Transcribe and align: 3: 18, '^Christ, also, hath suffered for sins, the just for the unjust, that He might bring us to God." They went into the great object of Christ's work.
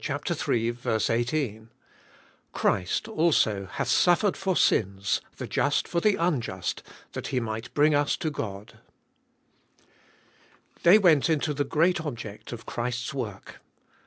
3: 0.03 0.15
18, 1.09 1.69
'^Christ, 2.55 3.07
also, 3.07 3.67
hath 3.73 3.87
suffered 3.87 4.35
for 4.35 4.55
sins, 4.57 5.21
the 5.37 5.45
just 5.45 5.87
for 5.87 6.01
the 6.01 6.15
unjust, 6.15 6.81
that 7.11 7.27
He 7.27 7.39
might 7.39 7.71
bring 7.75 7.93
us 7.93 8.17
to 8.17 8.31
God." 8.31 8.79
They 10.81 10.97
went 10.97 11.29
into 11.29 11.53
the 11.53 11.63
great 11.63 12.01
object 12.03 12.51
of 12.51 12.65
Christ's 12.65 13.13
work. 13.13 13.61